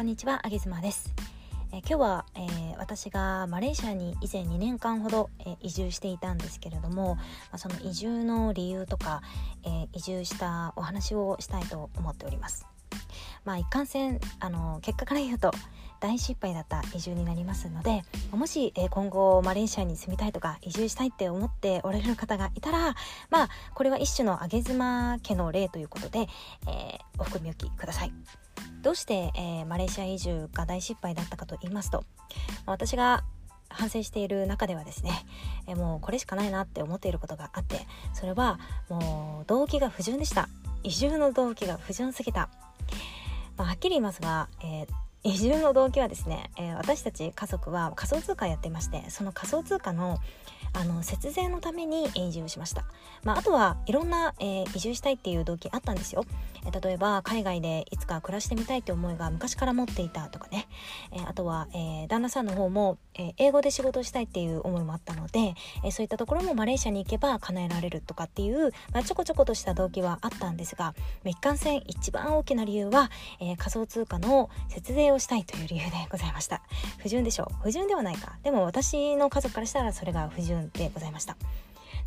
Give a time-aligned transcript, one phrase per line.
[0.00, 1.12] こんにちはあげずまです
[1.74, 9.20] え今日は、えー、私がマレーシアに以前2年間ほど、えー、移住していたんですけれども、まあ、その移住の理由とか、
[9.62, 12.66] えー、移住したお話をしたいと思っております
[13.44, 15.50] まあ一貫性あの結果から言うと
[16.00, 22.94] 大失敗だった移住になりますのでもし、え今後マレーシアに住みたいとか移住したいって思っておられる方がいたら
[23.28, 26.20] まあこれは一種の上げ妻家の例ということで、
[26.66, 28.12] えお含み置きください。
[28.82, 32.04] どうして、えー、マレーシア移住が大失敗だったかと言いますと
[32.66, 33.24] 私が
[33.68, 35.12] 反省している中ではですね、
[35.66, 40.48] えー、もうこれしかないなって思っていることがあってそれはもう動機が不純でした。
[40.82, 42.48] 移住の動機が不純すぎた、
[43.58, 44.86] まあ、はっきり言いますが、えー
[45.22, 50.18] 移住の動機はですね、えー、私たち家族は仮想通貨やってましてその仮想通貨の
[50.72, 52.84] あの節税のために移住しました、
[53.24, 56.24] まあ、あとはいろんな、えー、移住したいっていう動機あったんですよ、
[56.64, 60.68] えー、例えば海外でいつか暮らしてみたいって思いが昔から持っていたとかね、
[61.12, 65.54] えー、あとは、え旦那さんの方も、え英語で仕事したいっていう思いもあったので、
[65.84, 73.10] えそういったところもマレーシアに行けば叶えられるとかっていう、まあ、ちょこちょことした動機はあったんですが一貫性一番大きな理由は、
[73.40, 76.62] え仮想通貨の節税をしたいという理由でございました。
[76.98, 77.62] 不純でしょう。
[77.62, 78.36] 不純ではないか。
[78.42, 81.36] でも私の家族からしたらそれが不純でございました。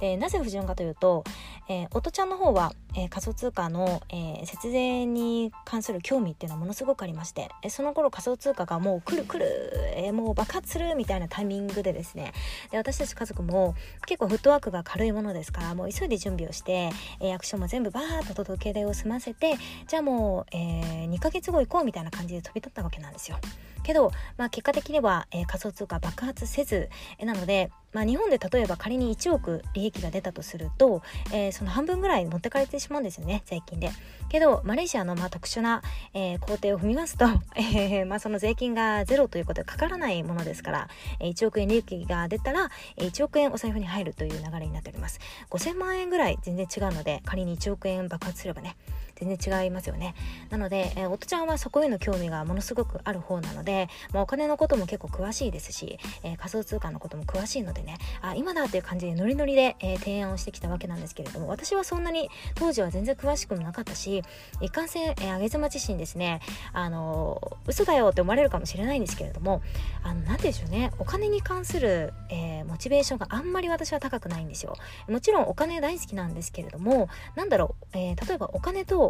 [0.00, 1.24] でなぜ不純かというと、
[1.68, 12.32] えー、音ちゃんの方は、えー、仮想通貨の、えー、節税に関する興味っていうのはものすごくありまして、えその頃仮想通貨がもう来る来る、えもう爆発するみたいなタイミングでですね
[12.70, 13.74] で私たち家族も
[14.06, 16.90] 結構フットワークが軽いものですからもう急いで準備をして、
[17.20, 19.56] え役所も全部バーッと届け出を済ませて
[19.86, 23.36] じゃあもう、え2ヶ月後行こうみたいな感じで飛び立ったわけなんですよ。
[23.82, 31.02] けど、まあ、結果的には、え仮想通貨爆発せず、えなのでまあ、日本で例えば仮に1億利益が出たとすると、
[31.32, 33.90] えー、その半分ぐらい持ってかれてしまうんですよね税金で。
[34.28, 35.82] けどマレーシアのまあ特殊な、
[36.14, 40.88] えー、工程を踏みますと、 えーまあ、その税金がゼロということでかからないものですから、
[41.20, 45.18] 1億円利益が出たら、1億円お財布に入るという流れになっております。
[45.50, 48.76] 5000万円ぐらい全然違うので仮に1億円爆発すればね
[49.20, 50.14] 全然違いますよね。
[50.48, 64.22] なので、えー、夫ちゃんはそこへの興味がものすごくある方なので、まあ、お金のことも結構詳しいですし、えー、仮想通貨のことも詳しいのでねあ今だっていう感じでノリノリで、えー、提案をしてきたわけなんですけれども私はそんなに当時は全然詳しくもなかったし
[64.60, 66.40] 一貫性、えー、上妻自身ですね
[66.72, 69.62] あの嘘だよって思われるかもしれないんですけれども
[70.02, 74.76] あの何でしょうねお金に関する、えー、モチベーションがあんまり私は高くないんですよ。
[75.08, 79.09] もちろんお金大好きなんですけれどもなんだろう、えー、例えばお金と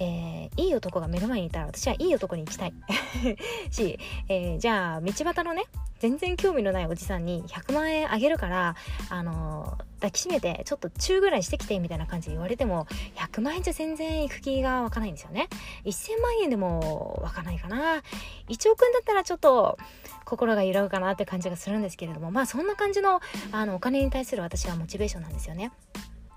[0.00, 2.74] えー、いい男が目の前にいたら私はいい男に行きたい。
[3.70, 5.64] し、えー、じゃあ道端のね
[5.98, 8.76] 全然興味のないおじさんに100万円あげるから
[9.08, 15.48] あの抱きしめてちょっと中ぐらいしてきてみたいな感じで言われても100万円じゃ全然行く気が湧かないんですよね。
[15.84, 18.02] 1000万円でも湧かないかな。
[18.48, 19.78] 1億円だったらちょっと
[20.26, 23.20] 心が揺らぐかなって感じがするんですけれどもまあそんな感じの
[23.52, 25.72] あのお金に対する私はモチベーションなんですよね。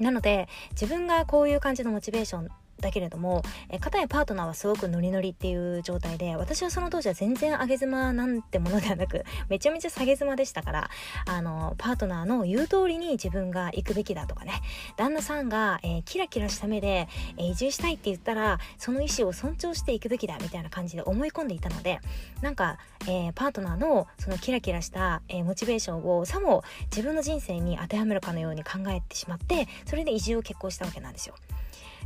[0.00, 2.48] なので自分がこういう感じのモチベーション
[2.80, 10.90] だけれども、え片やパートナーはすごくノリノリっていう状態で私はその当時は全然上げ妻なんてものではなく めちゃめちゃ下げ妻でしたから
[11.26, 14.52] あのパートナーの言う通りに自分が行くべきだとかね
[14.96, 22.00] 旦那さんが、えー、キラキラした目で、え、移住したいって言ったらその意思を尊重していくべきだみたいな感じで思い込んでいたので
[22.40, 31.34] なんか、えー、パートナーのそのキラキラした、えモチベーションをさも自分の人生に当てはめるかのように考えてしまってそれで移住を決行したわけなんですよ。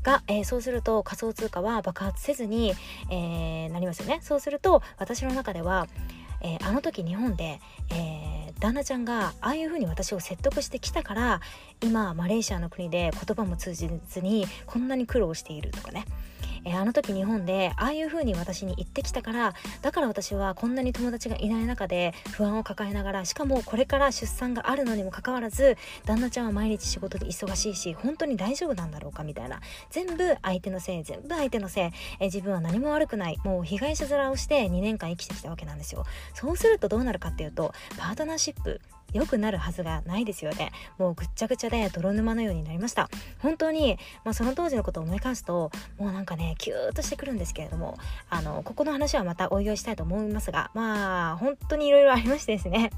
[0.06, 2.72] が、えー、そうすると仮想通貨は爆発せずに、
[3.10, 4.20] えー、なりますよね。
[4.22, 5.88] そうすると私の中では、
[6.40, 11.40] えー、あの時日本で、え旦那ちゃんがああいうふうに私を説得してきたから
[11.82, 16.06] 今マレーシアの国で言葉も通じずにこんなに苦労しているとかね。
[16.66, 29.60] えー、あの時日本でああいう風に私に言ってきたからだから私はこんなに友達がいない中で不安を抱えながらしかもこれから出産があるのにもかかわらず旦那ちゃんは毎日仕事で忙しいし本当に大丈夫なんだろうかみたいな。
[29.90, 33.38] 全部相手のせい全部相手のせい、えー、自分は何も悪くない。
[33.44, 36.04] もう被害者面をして2年間生きてきたわけなんですよ。
[36.34, 38.80] そうするとどうなるかっていうとパートナーシップ。
[39.16, 40.72] 良くなるはずがないですよね。
[40.98, 43.08] もうぐっちゃぐちゃで泥沼のようになりました。
[43.40, 47.96] 本当に、まあ、その当時のことを思い返すともうなんかねキューッとしてくるんですけれども
[48.30, 52.90] あのここの話はまたおいおいしたいと思いますがまあ本当にいろいろありましてですね。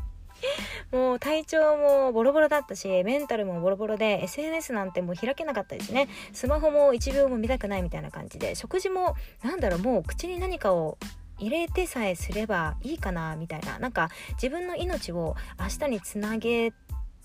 [0.92, 6.08] もう体調もボロボロだったしメンタルもボロボロで SNS なんてもう開けなかったですね。
[6.32, 10.98] スマホも1秒も見たくないみたいな感じで食事もなんだろうもう口に何かを
[11.38, 13.78] 入れてさえすればいいかなみたいな。
[13.78, 16.76] なんか自分の命を明日につなげて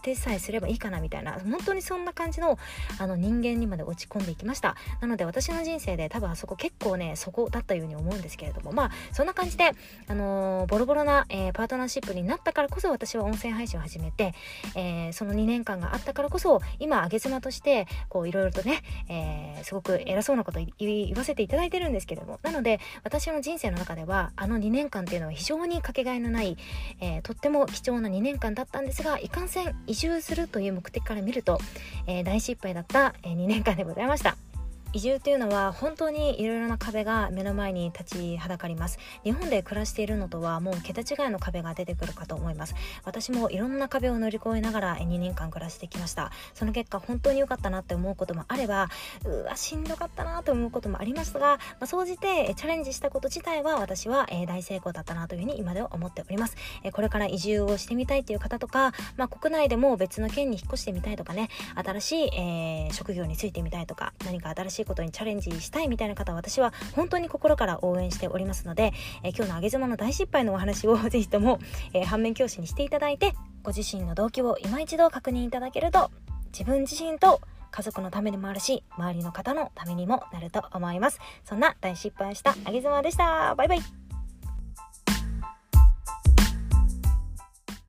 [0.03, 2.59] てさえすればいいかなみたいな本当にそんな感じの
[2.99, 4.75] あの人間にまで落ち込んでいきました。
[5.01, 9.71] なので私の人生で多分あそこ結構ねそこだったように思うんですけれどもまあそんな感じで
[10.07, 14.33] あのー、ボロボロな、えー、パートナーシップになったからこそ私は音声配信を始めて、
[14.75, 26.57] えー、その2年間があったからこそ今上げ妻としてこういろいろとね、えー、すごく偉そうなこと言わせていただいてるんですけれどもなので私の人生の中ではあの2年間っていうのは非常にかけがえのない、
[26.99, 31.59] えー、とっても貴重な2年間だったんですがいかんせん移住するという目的から見ると、
[32.07, 34.52] えー、大失敗だった、え2年間でございました。
[34.93, 38.99] 移住というのは本当にいろいろな壁が目の前に立ちはだかります。
[39.23, 42.75] 日本で暮らしているのとはもう桁違いの壁が出てくるかと思います。
[43.03, 46.31] 私もいろんな壁を乗り越えながら2年間暮らしてきました。
[46.53, 48.89] その結果本当に良かったなって思うこともあれば
[49.25, 68.93] うわしんどかったなと思うこともありますが、まあ、総じてチャレンジしたこと自体は私は、え大成功だったなというふうに今では思っております、えこれから移住をしてみたいという方とか、まあ、国内でも別の県に引っ越してみたいとかね新しい、えー、職業についてみたいとか何か新しいことにチャレンジしたいみたいな方は私は本当に心から応援しておりますので、
[69.23, 71.59] えー、今日の上げ妻の大失敗のお話をぜひとも、
[71.93, 73.33] えー、反面教師にしていただいて
[73.63, 76.11] ご自身の動機を今一度確認いただけると
[76.51, 77.41] 自分自身と
[77.71, 81.19] 家族のためにもあるし周りの方のためにもなると思います。
[81.43, 83.55] そんな大失敗したあげ妻でした。
[83.55, 84.02] バイバイ。